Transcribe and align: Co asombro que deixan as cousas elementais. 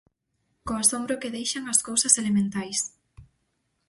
Co 0.65 0.73
asombro 0.83 1.19
que 1.21 1.33
deixan 1.37 1.63
as 1.73 1.79
cousas 1.87 2.13
elementais. 2.21 2.79